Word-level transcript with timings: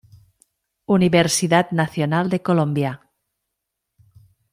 Universidad 0.87 1.69
nacional 1.69 2.31
de 2.31 2.41
Colombia. 2.41 3.01